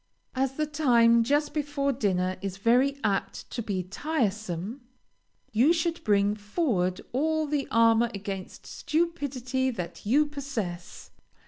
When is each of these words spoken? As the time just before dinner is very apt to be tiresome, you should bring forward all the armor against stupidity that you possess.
As 0.33 0.53
the 0.53 0.65
time 0.65 1.23
just 1.23 1.53
before 1.53 1.91
dinner 1.93 2.35
is 2.41 2.57
very 2.57 2.97
apt 3.03 3.47
to 3.51 3.61
be 3.61 3.83
tiresome, 3.83 4.81
you 5.51 5.71
should 5.73 6.03
bring 6.03 6.33
forward 6.33 7.01
all 7.11 7.45
the 7.45 7.67
armor 7.69 8.09
against 8.11 8.65
stupidity 8.65 9.69
that 9.69 10.03
you 10.03 10.25
possess. 10.25 11.11